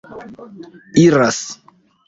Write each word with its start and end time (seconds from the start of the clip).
iras 1.05 1.39